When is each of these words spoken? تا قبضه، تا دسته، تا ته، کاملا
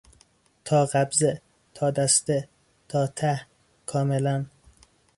تا 0.65 0.79
قبضه، 0.91 1.31
تا 1.75 1.85
دسته، 1.97 2.37
تا 2.89 3.01
ته، 3.17 3.33
کاملا 3.89 4.35